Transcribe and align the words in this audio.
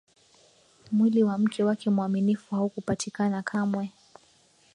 mwili 0.91 1.23
wa 1.23 1.37
mke 1.37 1.63
wake 1.63 1.89
mwaminifu 1.89 2.55
haukupatikana 2.55 3.41
kamwe 3.43 3.91